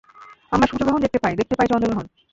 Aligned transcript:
আমরা 0.51 0.69
সূর্যগ্রহণ 0.69 1.01
দেখতে 1.03 1.19
পাই, 1.19 1.33
দেখতে 1.39 1.55
পাই 1.57 1.67
চন্দ্রগ্রহণ। 1.71 2.05